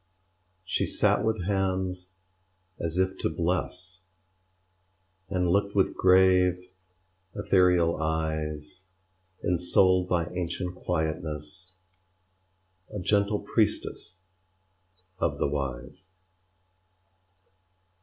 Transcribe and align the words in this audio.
She 0.65 0.87
sat 0.87 1.23
with 1.23 1.43
hands 1.43 2.09
as 2.79 2.97
if 2.97 3.19
to 3.19 3.29
bless, 3.29 4.01
And 5.29 5.47
looked 5.47 5.75
with 5.75 5.93
grave, 5.95 6.59
ethereal 7.35 8.01
eyes; 8.01 8.85
Ensouled 9.43 10.09
by 10.09 10.25
ancient 10.33 10.73
quietness, 10.73 11.75
A 12.91 12.97
gentle 12.99 13.41
priestess 13.41 14.17
of 15.19 15.37
the 15.37 15.45
Wise. 15.47 16.07